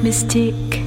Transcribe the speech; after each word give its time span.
Mystique. 0.00 0.02
mistake 0.02 0.81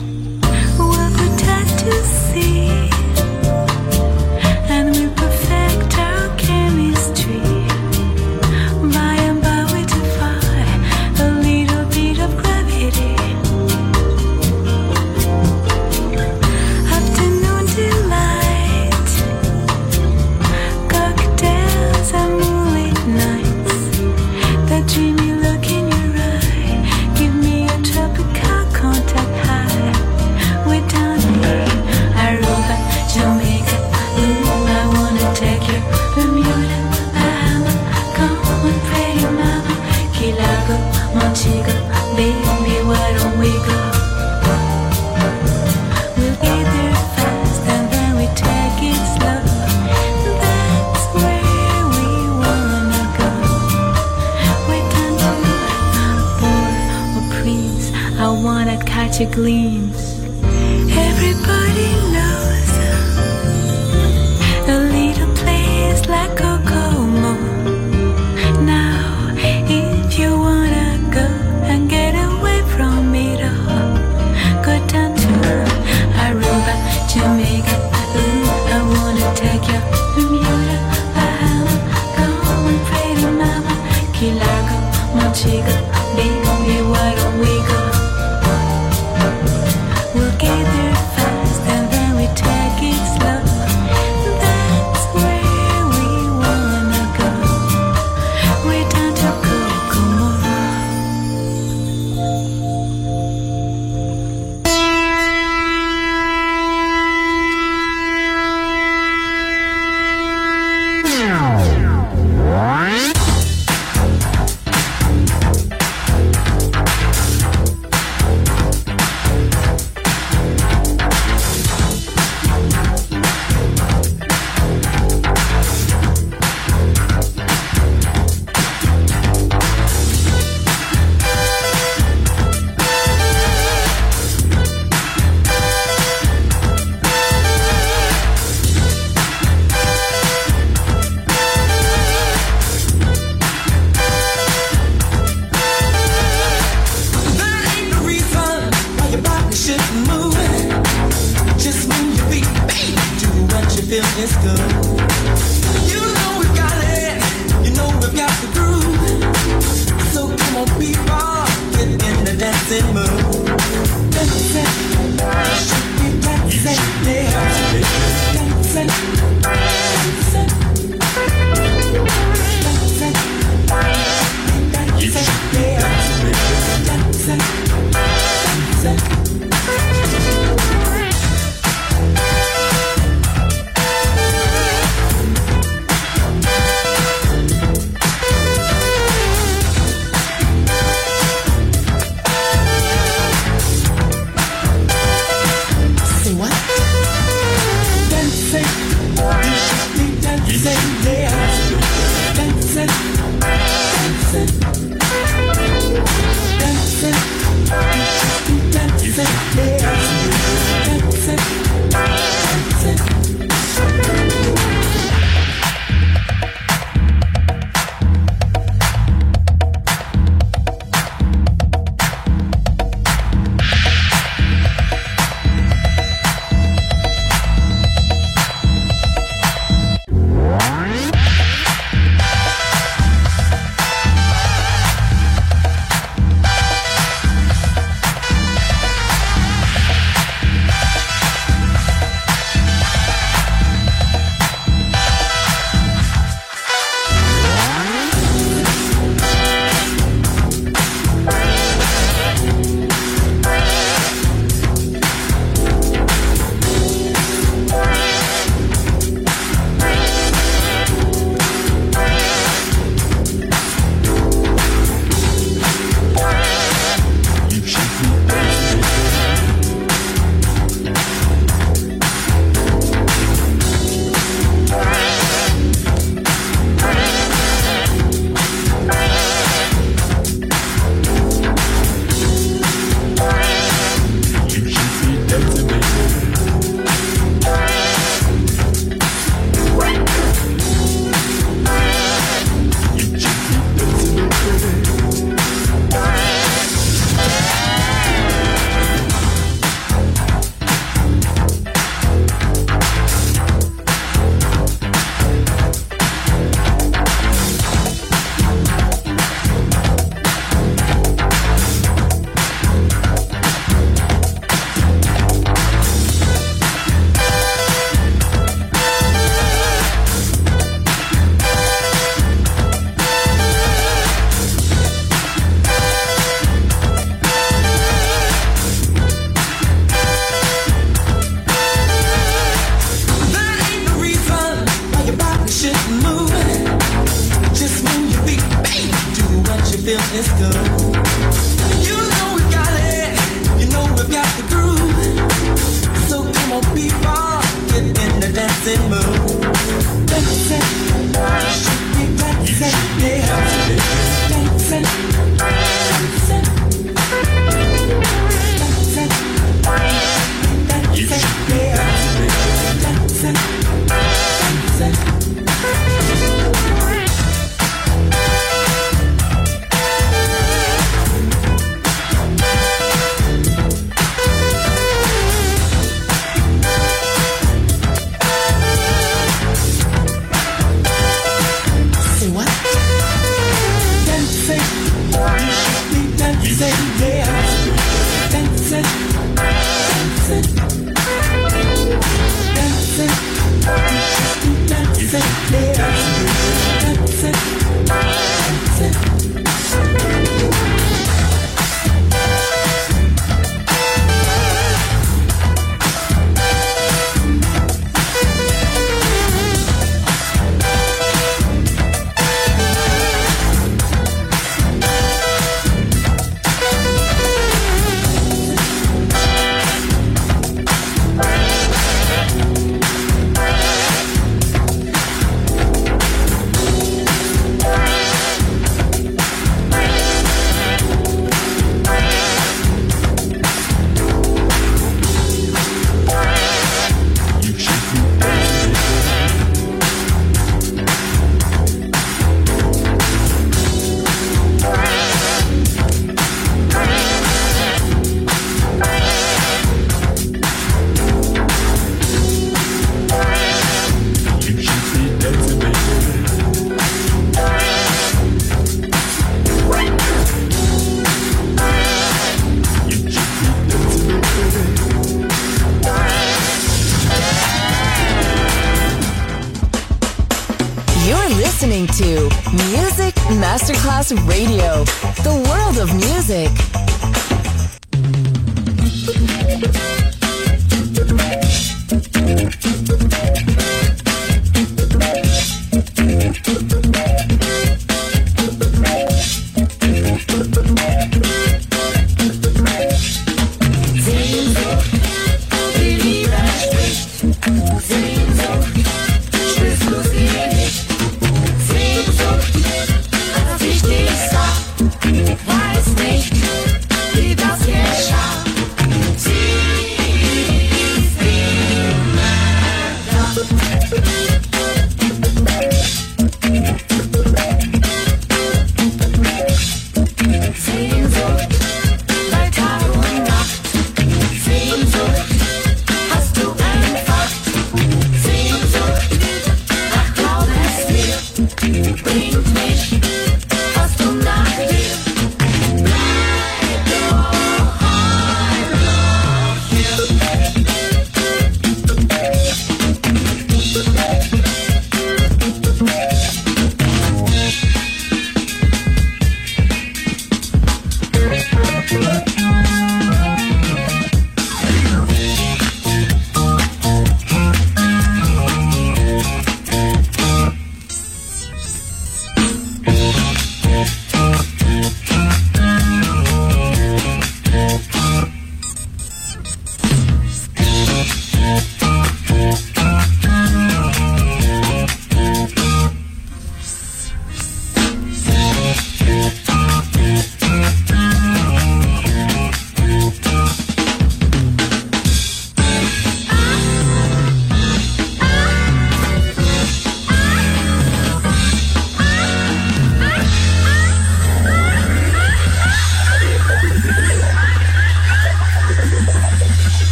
perfectly 59.26 59.85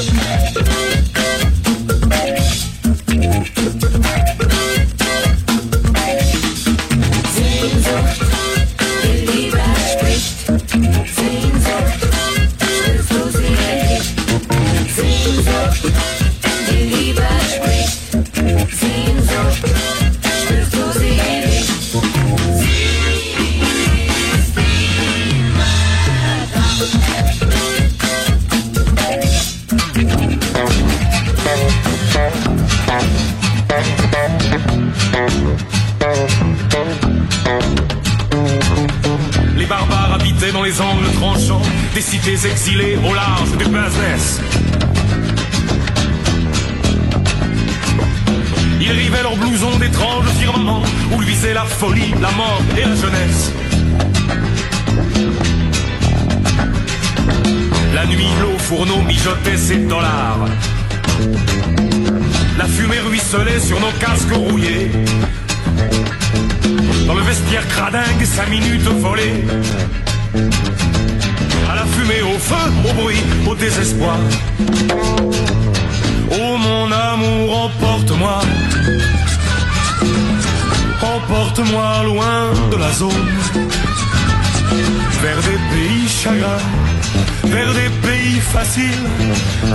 Thank 0.00 1.16
you. 1.16 1.17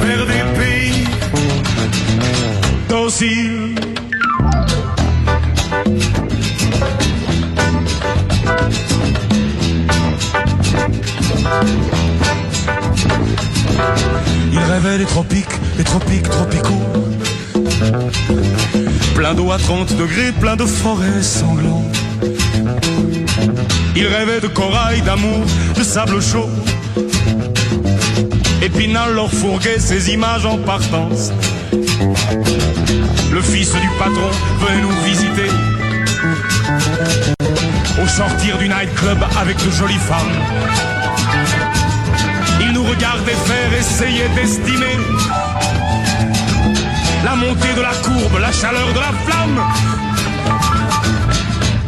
Vers 0.01 0.25
des 0.25 0.43
pays 0.59 1.07
dociles. 2.89 3.75
Il 14.51 14.59
rêvait 14.59 14.97
des 14.97 15.05
tropiques, 15.05 15.45
des 15.77 15.83
tropiques 15.83 16.29
tropicaux. 16.29 16.83
Plein 19.15 19.33
d'eau 19.33 19.51
à 19.51 19.57
30 19.57 19.95
degrés, 19.95 20.31
plein 20.39 20.55
de 20.55 20.65
forêts 20.65 21.21
sanglantes. 21.21 21.95
Il 23.95 24.07
rêvait 24.07 24.41
de 24.41 24.47
corail, 24.47 25.01
d'amour, 25.01 25.45
de 25.77 25.83
sable 25.83 26.21
chaud. 26.21 26.49
Épinal 28.63 29.13
leur 29.13 29.29
fourguait 29.29 29.77
ses 29.77 30.13
images 30.13 30.45
en 30.45 30.57
partance. 30.57 31.33
Le 33.29 33.41
fils 33.41 33.73
du 33.73 33.89
patron 33.99 34.31
venait 34.61 34.81
nous 34.81 35.01
visiter. 35.03 35.49
Au 38.01 38.07
sortir 38.07 38.57
du 38.59 38.69
nightclub 38.69 39.17
avec 39.37 39.57
de 39.57 39.69
jolies 39.69 39.95
femmes. 39.95 40.31
Il 42.61 42.71
nous 42.71 42.85
regardait 42.85 43.31
faire, 43.33 43.73
essayer 43.77 44.29
d'estimer 44.33 44.97
la 47.25 47.35
montée 47.35 47.73
de 47.75 47.81
la 47.81 47.93
courbe, 47.95 48.39
la 48.39 48.51
chaleur 48.53 48.93
de 48.93 48.99
la 48.99 49.11
flamme. 49.25 49.61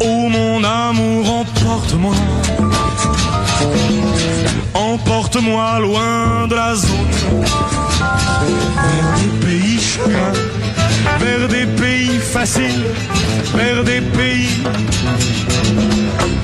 Oh 0.01 0.27
mon 0.27 0.62
amour, 0.62 1.39
emporte-moi. 1.39 2.15
Emporte-moi 5.36 5.80
loin 5.80 6.48
de 6.48 6.56
la 6.56 6.75
zone. 6.75 7.12
Vers 8.86 9.18
des 9.20 9.46
pays 9.46 9.80
chagrins, 9.82 10.32
vers 11.20 11.48
des 11.50 11.65
pays 11.65 12.20
faciles, 12.20 12.86
vers 13.54 13.84
des 13.84 14.00
pays 14.00 14.63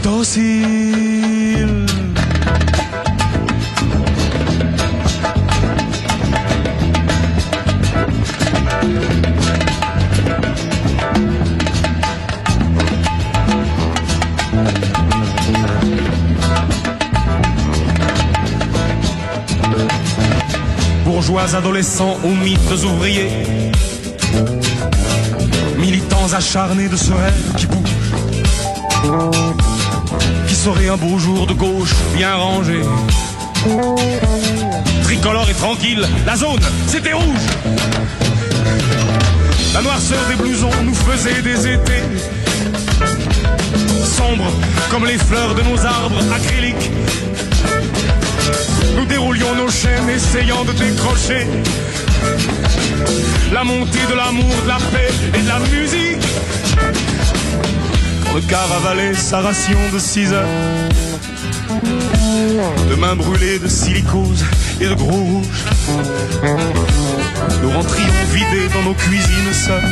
dociles. 0.04 1.81
Bourgeois 21.22 21.56
adolescents 21.56 22.18
aux 22.24 22.34
mythes 22.34 22.84
ouvriers, 22.84 23.30
militants 25.78 26.34
acharnés 26.34 26.88
de 26.88 26.96
ce 26.96 27.12
rêve 27.12 27.54
qui 27.58 27.68
bouge, 27.68 27.90
qui 30.48 30.56
serait 30.56 30.90
un 30.90 30.98
beau 30.98 31.20
jour 31.20 31.46
de 31.46 31.54
gauche 31.54 31.94
bien 32.16 32.34
rangé. 32.34 32.82
Tricolore 35.04 35.48
et 35.48 35.54
tranquille, 35.54 36.08
la 36.26 36.36
zone, 36.36 36.60
c'était 36.88 37.14
rouge. 37.14 37.46
La 39.76 39.84
noirceur 39.84 40.26
des 40.28 40.42
blousons 40.42 40.72
nous 40.84 40.96
faisait 40.96 41.44
des 41.44 41.68
étés 41.68 42.02
sombres 44.04 44.52
comme 44.90 45.06
les 45.06 45.20
fleurs 45.20 45.54
de 45.54 45.62
nos 45.62 45.86
arbres 45.86 46.34
acryliques. 46.34 46.90
Nous 48.96 49.06
déroulions 49.06 49.56
nos 49.56 49.70
chaînes 49.70 50.10
essayant 50.10 50.64
de 50.66 50.72
décrocher 50.74 51.48
la 53.52 53.64
montée 53.64 54.06
de 54.10 54.16
l'amour, 54.16 54.54
de 54.64 54.68
la 54.68 54.78
paix 54.92 55.12
et 55.34 55.42
de 55.42 55.48
la 55.48 55.60
musique. 55.60 56.28
Le 58.34 58.42
car 58.42 58.72
avalait 58.72 59.14
sa 59.14 59.42
ration 59.42 59.78
de 59.94 60.00
6 60.00 60.34
heures, 60.34 60.48
de 62.90 62.96
mains 62.96 63.16
brûlées 63.16 63.60
de 63.60 63.68
silicose 63.68 64.46
et 64.80 64.88
de 64.88 64.94
gros 64.94 65.12
rouge, 65.12 65.46
nous 67.62 67.70
rentrions 67.72 68.14
vidés 68.32 68.70
dans 68.74 68.84
nos 68.84 68.94
cuisines 68.94 69.54
seules. 69.54 69.92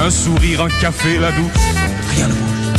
Un 0.00 0.10
sourire, 0.10 0.62
un 0.62 0.68
café, 0.80 1.18
la 1.18 1.32
douce, 1.32 1.50
rien 2.14 2.28
ne 2.28 2.32
bouge. 2.32 2.77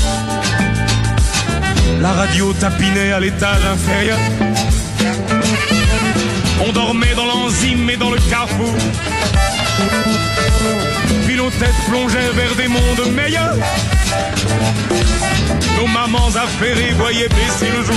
La 2.01 2.13
radio 2.13 2.53
tapinait 2.53 3.11
à 3.11 3.19
l'étage 3.19 3.65
inférieur. 3.65 4.17
On 6.65 6.71
dormait 6.71 7.13
dans 7.13 7.25
l'enzyme 7.25 7.89
et 7.89 7.97
dans 7.97 8.09
le 8.09 8.19
carrefour. 8.29 8.73
Puis 11.25 11.35
nos 11.35 11.49
têtes 11.49 11.75
plongeaient 11.89 12.31
vers 12.33 12.55
des 12.55 12.67
mondes 12.69 13.13
meilleurs. 13.13 13.55
Nos 15.77 15.87
mamans 15.87 16.29
affairées 16.29 16.93
voyaient 16.97 17.29
baisser 17.29 17.71
le 17.77 17.83
jour. 17.83 17.95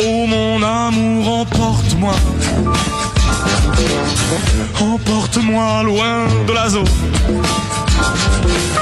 Oh 0.00 0.26
mon 0.26 0.62
amour, 0.62 1.40
emporte-moi. 1.40 2.14
Emporte-moi 4.80 5.82
loin 5.82 6.26
de 6.46 6.52
la 6.52 6.68
zone. 6.68 6.88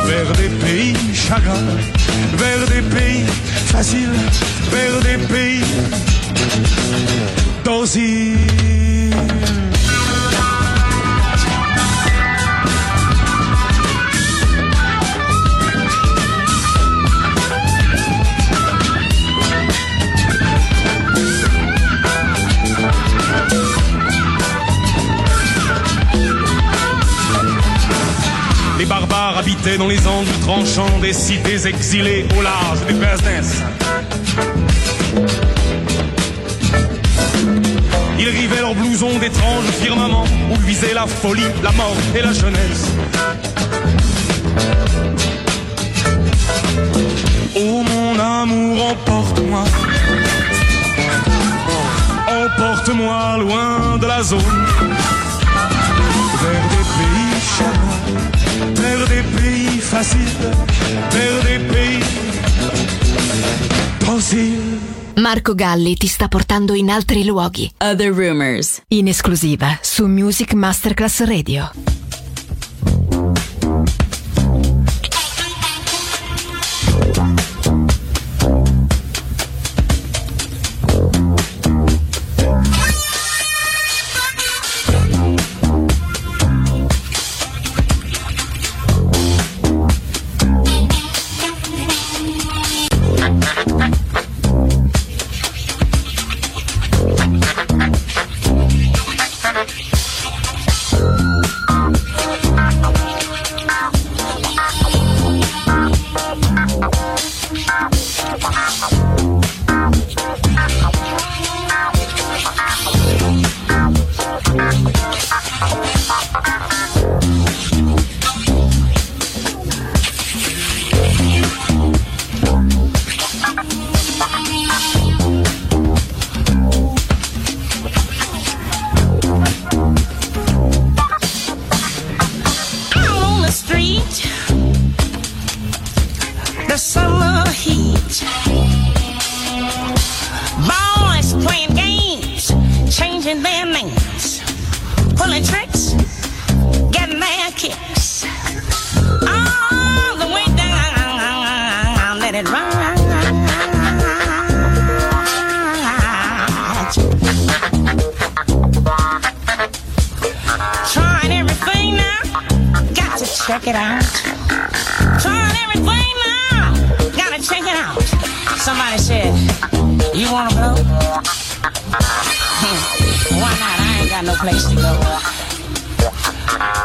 Vers 0.07 0.33
des 0.33 0.49
pays 0.65 0.97
chagrins, 1.15 1.77
vers 2.37 2.67
des 2.69 2.83
pays 2.83 3.27
faciles, 3.67 4.19
vers 4.71 5.01
des 5.01 5.19
pays 5.27 5.65
dociles. 7.65 8.76
Habitaient 29.47 29.79
dans 29.79 29.87
les 29.87 30.05
angles 30.09 30.39
tranchants 30.41 30.99
des 31.01 31.13
cités 31.13 31.69
exilées 31.69 32.27
au 32.37 32.43
large 32.43 32.85
du 32.87 32.95
business. 32.95 33.63
Ils 38.19 38.29
rivaient 38.29 38.61
leurs 38.61 38.75
blousons 38.75 39.19
d'étranges 39.21 39.67
firmaments 39.81 40.25
où 40.51 40.61
luisait 40.63 40.95
la 40.95 41.07
folie, 41.07 41.43
la 41.63 41.71
mort 41.73 41.97
et 42.17 42.23
la 42.23 42.33
jeunesse. 42.33 42.91
Oh 47.57 47.85
mon 47.85 48.19
amour, 48.19 48.85
emporte-moi. 48.91 49.65
Emporte-moi 52.27 53.37
loin 53.39 53.99
de 53.99 54.07
la 54.07 54.23
zone. 54.25 54.41
vers 58.75 59.07
des 59.09 59.23
pays 59.37 59.81
faciles, 59.81 60.51
vers 61.11 61.43
des 61.45 61.59
pays 61.69 62.03
pensifs. 63.99 64.95
Marco 65.19 65.55
Galli 65.55 65.97
ti 65.97 66.09
sta 66.09 66.29
portando 66.29 66.75
in 66.75 66.91
altri 66.91 67.25
luoghi. 67.25 67.73
Other 67.79 68.13
Rumors. 68.13 68.83
In 68.89 69.09
esclusiva 69.09 69.79
su 69.81 70.07
Music 70.07 70.53
Masterclass 70.53 71.25
Radio. 71.25 71.96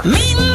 Mean 0.04 0.51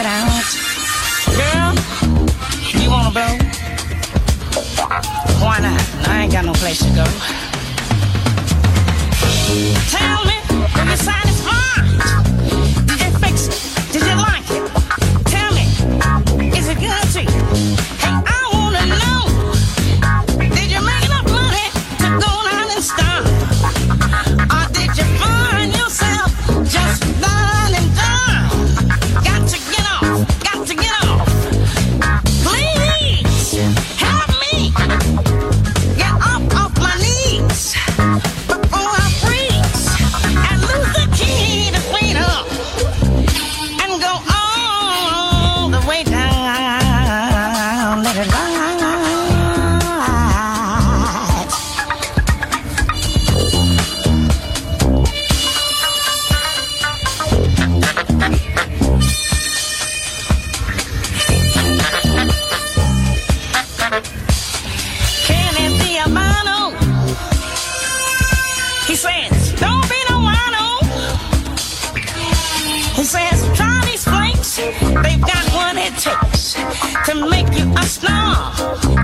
it 0.00 0.06
out. 0.06 0.44
Girl, 1.36 1.74
you 2.80 2.90
wanna 2.90 3.12
go? 3.12 3.26
Why 5.44 5.58
not? 5.60 6.08
I 6.08 6.22
ain't 6.22 6.32
got 6.32 6.44
no 6.44 6.52
place 6.52 6.78
to 6.78 6.90
go. 6.94 7.29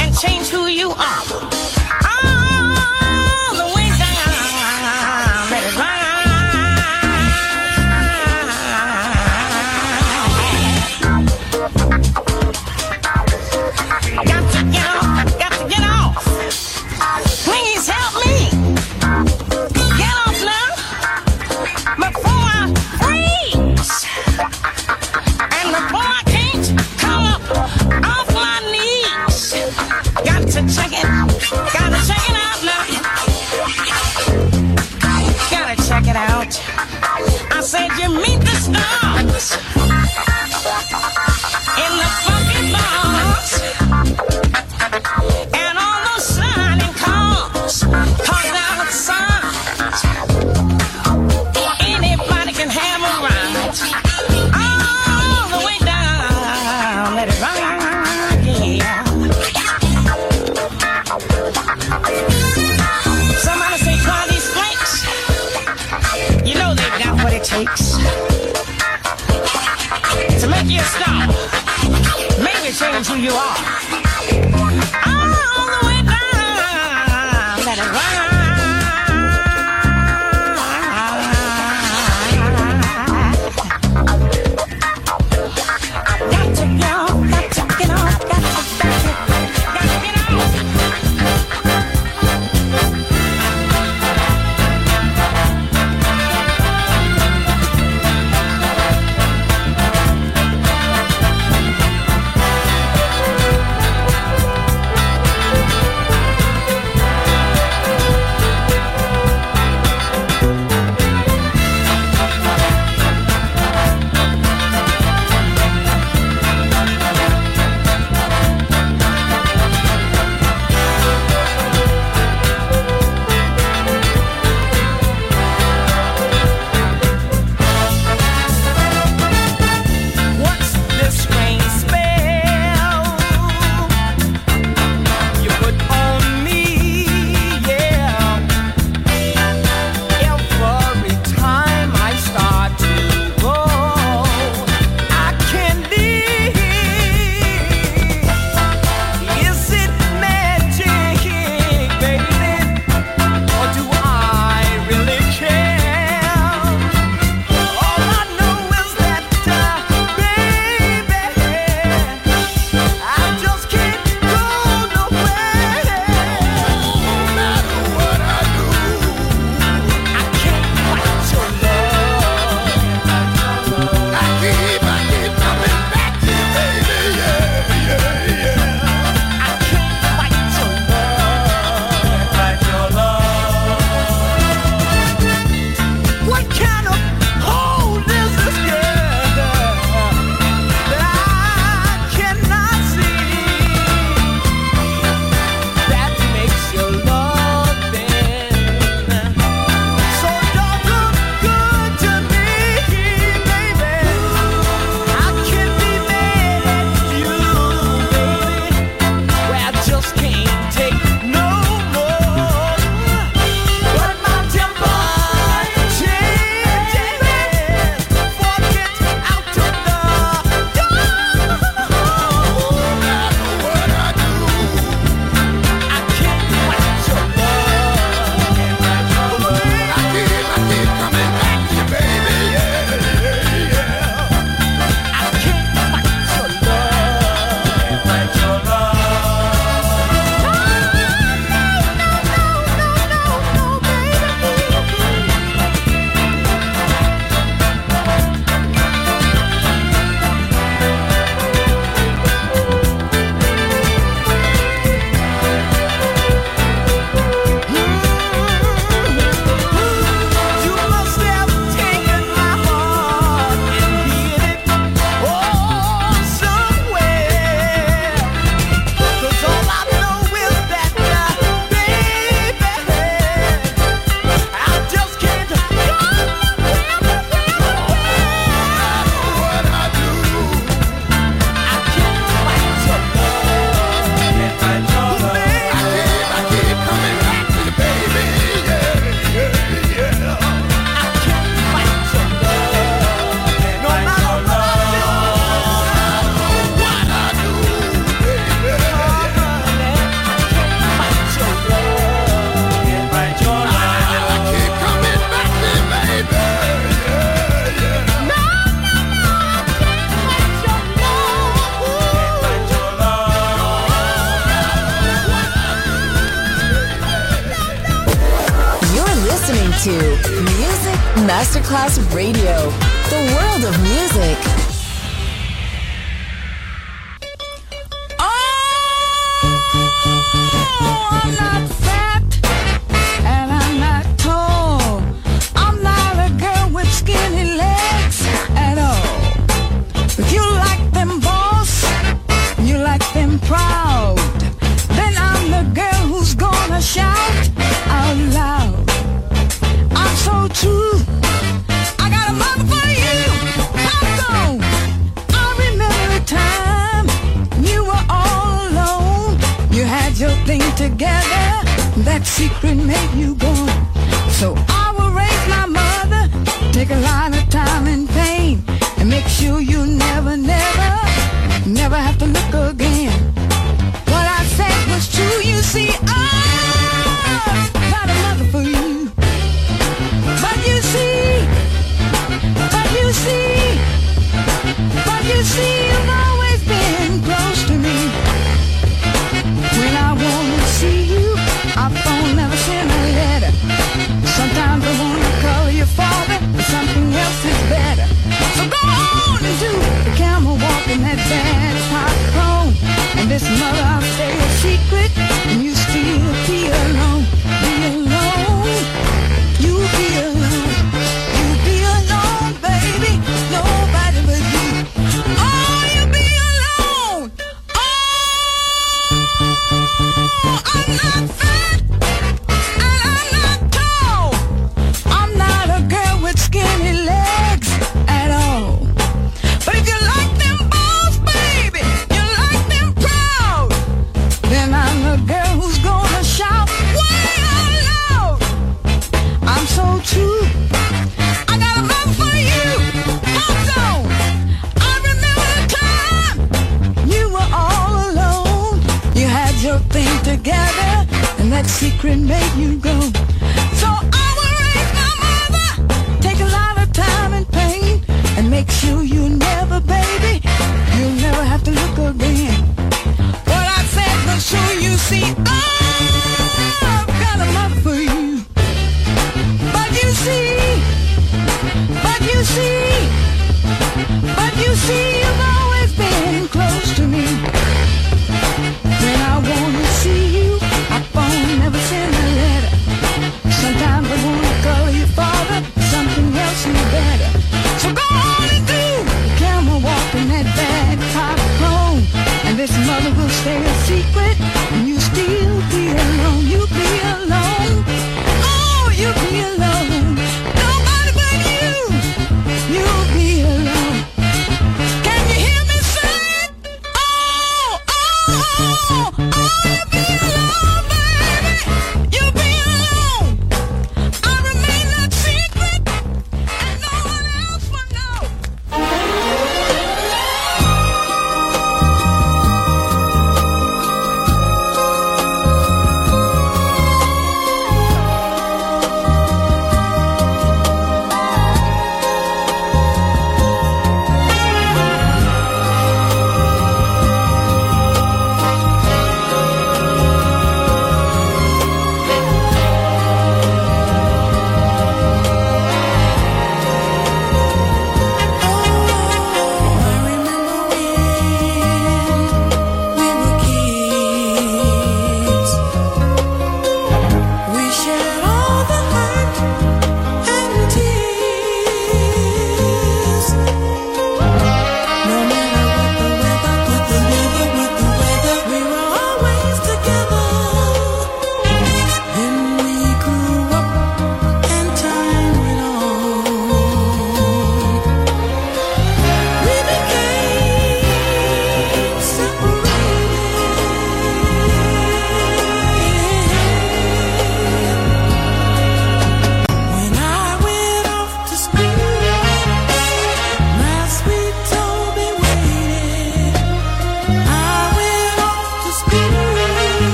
and 0.00 0.18
change 0.18 0.48
who 0.48 0.66
you 0.66 0.90
are. 0.90 1.53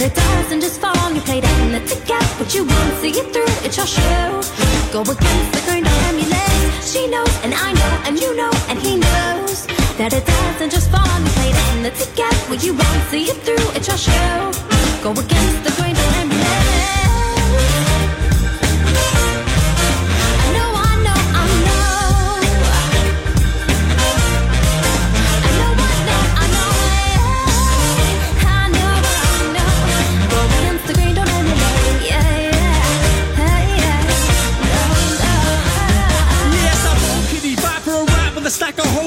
That 0.00 0.12
it 0.12 0.16
doesn't 0.16 0.60
just 0.62 0.80
fall 0.80 0.96
on 1.04 1.14
your 1.14 1.24
plate 1.24 1.44
and 1.44 1.72
let 1.72 1.84
it 1.84 2.00
get 2.06 2.24
what 2.40 2.54
you 2.54 2.64
want, 2.64 2.88
see 3.04 3.12
it 3.12 3.28
through, 3.32 3.52
it's 3.66 3.76
your 3.76 3.86
show. 3.86 4.40
Go 4.92 5.02
against 5.04 5.52
the 5.52 5.60
grain, 5.68 5.84
don't 5.84 6.04
emulate. 6.08 6.72
She 6.82 7.06
knows, 7.06 7.28
and 7.44 7.52
I 7.52 7.72
know, 7.72 7.92
and 8.08 8.18
you 8.18 8.34
know, 8.34 8.50
and 8.68 8.78
he 8.80 8.96
knows 8.96 9.66
that 10.00 10.12
it 10.16 10.24
doesn't 10.24 10.72
just 10.72 10.90
fall 10.90 11.04
on 11.04 11.20
your 11.20 11.34
plate 11.36 11.54
and 11.54 11.82
let 11.84 12.00
it 12.00 12.12
get 12.16 12.32
what 12.48 12.64
you 12.64 12.72
want, 12.72 13.00
see 13.12 13.28
it 13.28 13.36
through, 13.44 13.66
it's 13.76 13.88
your 13.88 14.00
show. 14.00 14.32
Go 15.04 15.12
against 15.12 15.60
the 15.68 15.72
grain, 15.76 15.89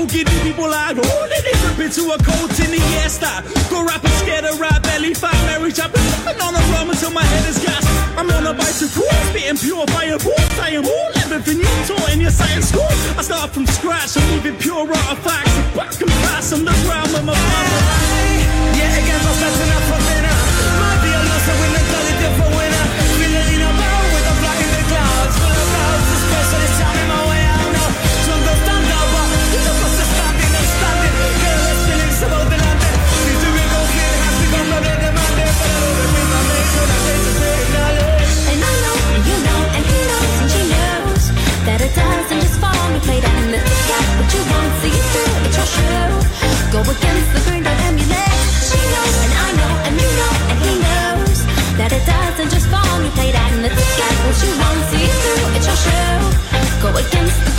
of 0.03 0.09
whole 0.09 0.23
giddy 0.23 0.39
people 0.43 0.69
like 0.69 0.95
they 0.95 1.55
rip 1.63 1.79
into 1.79 2.11
a 2.11 2.17
coat 2.17 2.59
in 2.59 2.71
the 2.71 2.81
air 3.01 3.09
start 3.09 3.45
Go 3.69 3.85
rap 3.85 4.03
and 4.03 4.13
scared 4.13 4.45
of 4.45 4.59
rap, 4.59 4.81
belly 4.83 5.13
fat, 5.13 5.33
marriage 5.45 5.79
I've 5.79 5.91
sipping 5.91 6.41
on 6.41 6.55
a 6.55 6.63
rum 6.73 6.89
until 6.89 7.11
my 7.11 7.23
head 7.23 7.49
is 7.49 7.59
gas 7.59 7.85
I'm 8.17 8.29
on 8.29 8.47
a 8.47 8.53
bicycle, 8.53 9.09
spitting 9.29 9.57
pure 9.57 9.85
fire, 9.87 10.17
bullseye 10.19 10.75
and 10.75 10.85
all 10.85 11.11
Everything 11.15 11.59
you 11.59 11.73
taught 11.87 12.13
in 12.13 12.21
your 12.21 12.31
science 12.31 12.69
school. 12.69 12.93
I 13.17 13.21
start 13.23 13.51
from 13.51 13.65
scratch, 13.65 14.17
I'm 14.17 14.29
leaving 14.31 14.57
pure 14.57 14.85
artifacts 14.85 15.55
Back 15.75 15.99
and 16.01 16.11
pass 16.27 16.53
on 16.53 16.65
the 16.65 16.75
ground 16.85 17.11
with 17.11 17.25
my 17.25 17.35
father. 17.35 17.81
Yeah, 18.77 19.01
again, 19.01 19.21
no 19.23 19.31
that's 19.41 19.61
enough 19.65 19.92
dance 41.95 42.29
and 42.31 42.41
just 42.41 42.57
fall 42.59 42.85
and 42.91 43.01
play 43.03 43.19
that 43.21 43.35
in 43.43 43.49
the 43.53 43.61
thick 43.61 43.89
of 43.93 44.03
what 44.17 44.29
you 44.33 44.43
want, 44.51 44.71
so 44.81 44.85
you 44.89 45.01
do 45.13 45.21
it 45.23 45.39
with 45.45 45.55
your 45.57 45.69
shoe. 45.73 46.13
Go 46.73 46.79
against 46.81 47.29
the 47.33 47.41
grain, 47.45 47.63
don't 47.63 47.81
emulate. 47.87 48.41
She 48.67 48.79
knows, 48.93 49.15
and 49.23 49.33
I 49.33 49.49
know, 49.59 49.73
and 49.87 49.93
you 50.01 50.11
know, 50.19 50.33
and 50.51 50.57
he 50.65 50.73
knows 50.81 51.39
that 51.79 51.89
it 51.93 52.03
doesn't 52.05 52.49
just 52.49 52.67
fall 52.73 52.97
and 53.01 53.13
play 53.13 53.29
that 53.31 53.49
in 53.53 53.61
the 53.61 53.71
thick 53.71 53.99
of 54.01 54.15
what 54.25 54.37
you 54.41 54.51
want, 54.57 54.79
so 54.89 54.95
you 54.97 55.11
do 55.13 55.31
it 55.37 55.49
with 55.53 55.65
your 55.69 55.79
shoe. 55.85 56.21
Go 56.81 56.89
against 56.97 57.39
the 57.45 57.52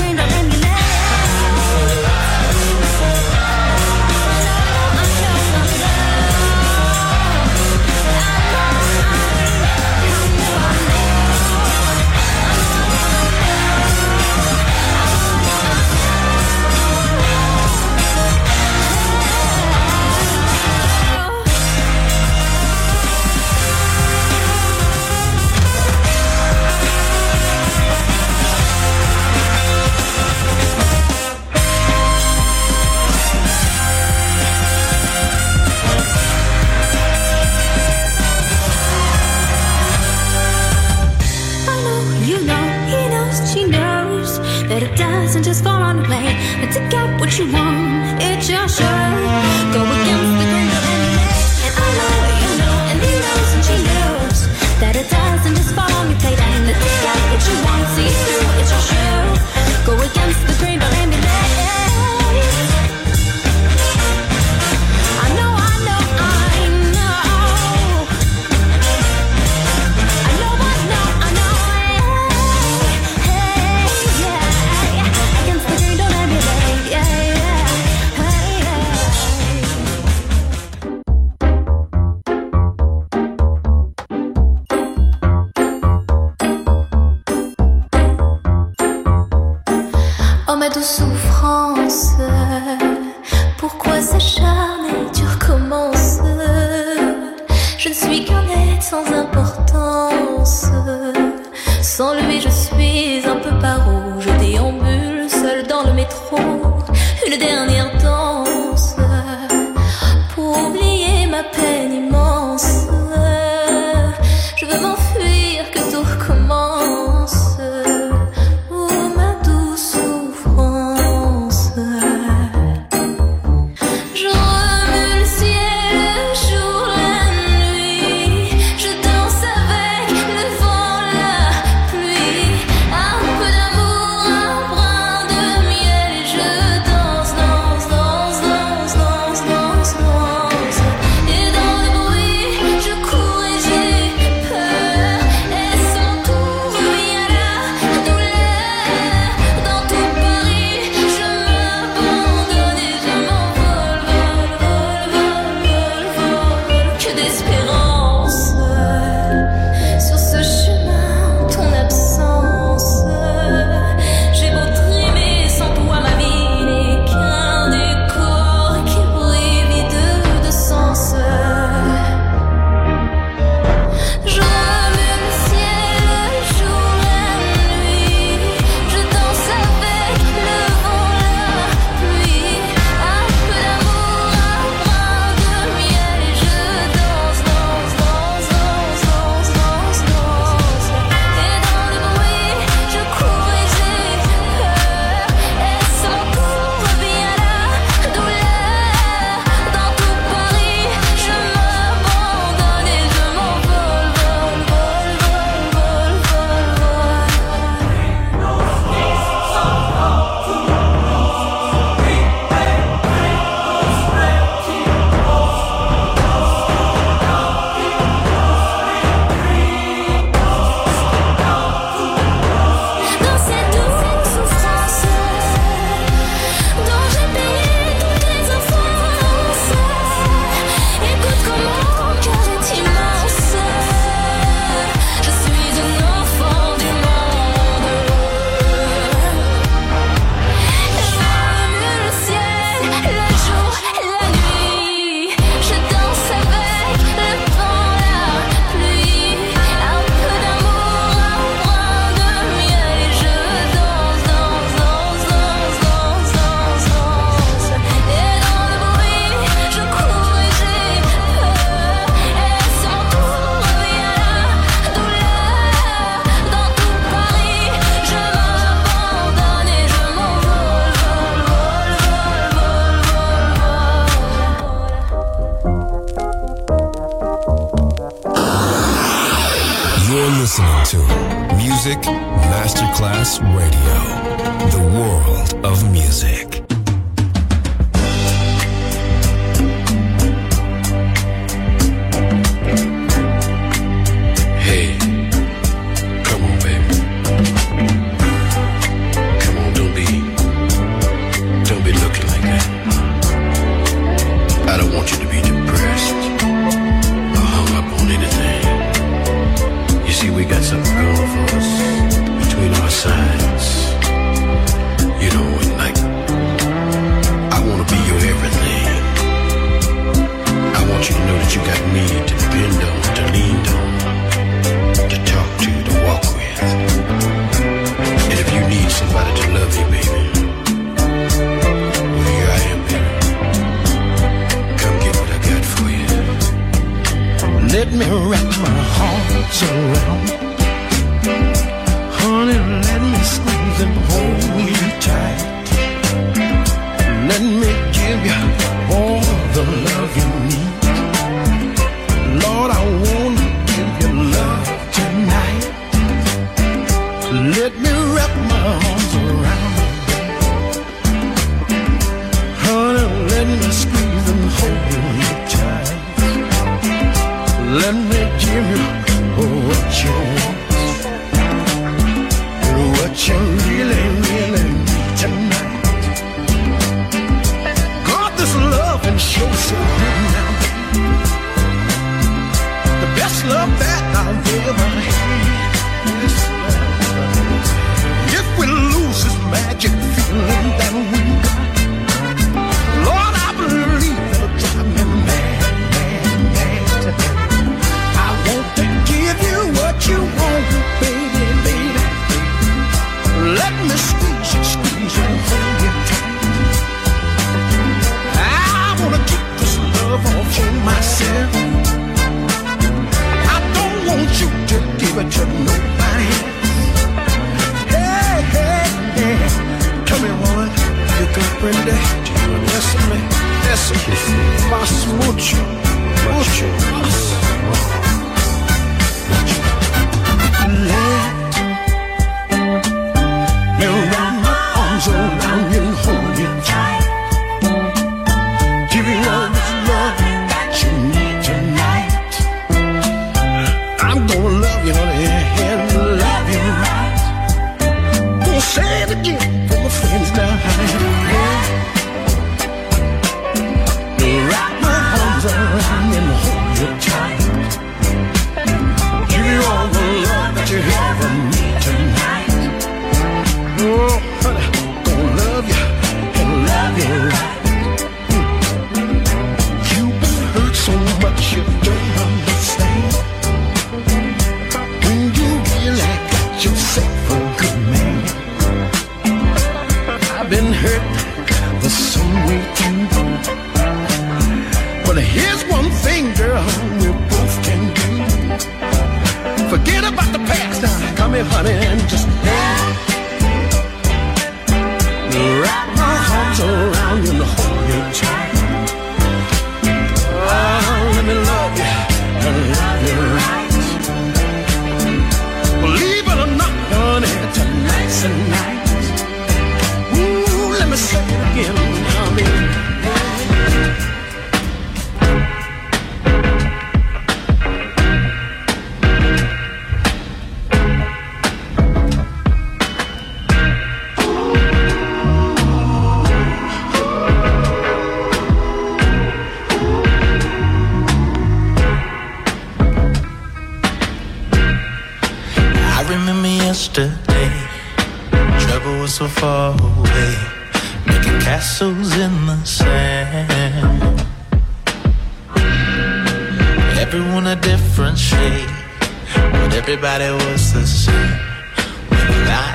me 337.97 338.07
wrap 338.07 338.42
my 338.59 338.74
arms 339.01 339.62
around. 339.62 340.43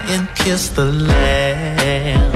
and 0.10 0.28
kiss 0.36 0.70
the 0.70 0.86
land. 0.86 2.34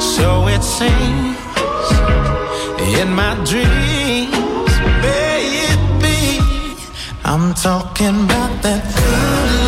So 0.00 0.48
it 0.48 0.62
seems 0.62 1.36
in 3.00 3.08
my 3.12 3.34
dreams, 3.50 4.74
baby. 5.06 6.40
I'm 7.24 7.54
talking 7.54 8.24
about 8.24 8.62
that 8.62 8.82
good 8.96 9.65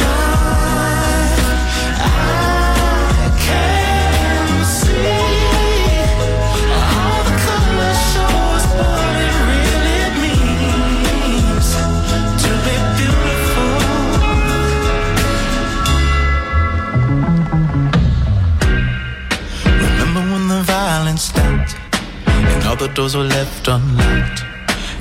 the 22.79 22.89
doors 22.89 23.17
were 23.17 23.25
left 23.25 23.67
unlocked. 23.67 24.45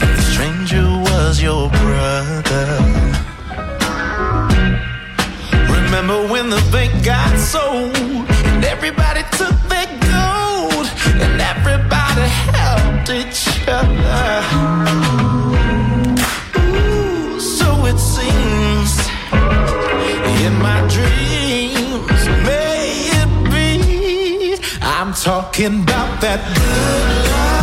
And 0.01 0.17
the 0.17 0.21
stranger 0.31 0.87
was 1.09 1.41
your 1.41 1.69
brother. 1.69 2.67
Remember 5.69 6.27
when 6.27 6.49
the 6.49 6.61
bank 6.71 7.05
got 7.05 7.37
sold 7.37 7.95
and 7.95 8.65
everybody 8.65 9.21
took 9.39 9.57
their 9.69 9.89
gold 10.09 10.87
and 11.21 11.39
everybody 11.39 12.27
helped 12.55 13.09
each 13.11 13.45
other. 13.67 14.41
Ooh, 16.57 17.39
so 17.39 17.85
it 17.85 17.99
seems 17.99 18.91
in 20.45 20.53
my 20.67 20.79
dreams, 20.95 22.21
may 22.47 23.09
it 23.21 23.31
be. 23.51 24.57
I'm 24.81 25.13
talking 25.13 25.83
about 25.83 26.21
that 26.21 26.41
good 26.55 27.31
life. 27.31 27.56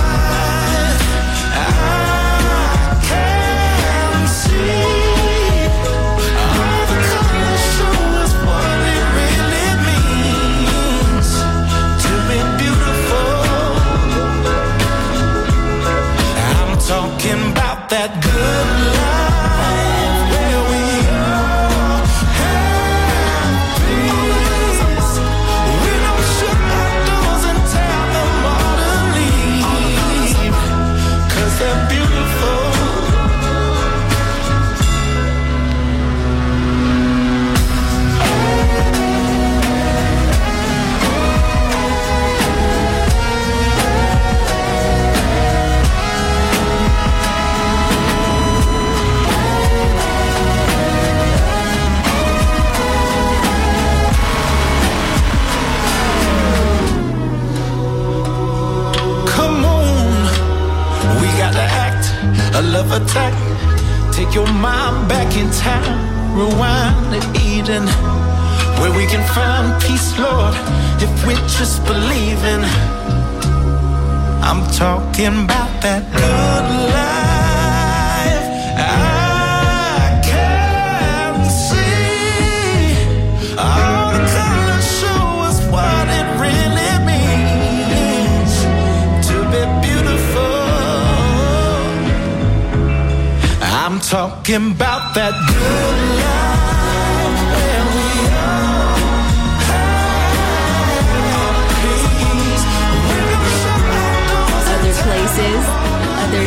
Talking 75.14 75.44
about 75.44 75.80
that 75.80 76.02
good 76.10 76.66
life. 76.90 78.46
I 78.76 80.20
can 80.24 81.44
see 81.46 82.98
all 83.56 84.10
the 84.10 84.18
colors 84.34 84.86
show 84.98 85.24
us 85.46 85.58
what 85.70 86.06
it 86.18 86.26
really 86.42 86.94
means 87.06 88.54
to 89.28 89.36
be 89.52 89.62
beautiful. 89.86 90.58
I'm 93.62 93.96
talking 94.00 94.72
about 94.72 95.14
that 95.14 95.34
good 95.46 95.98
life 96.18 96.43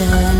passion 0.00 0.39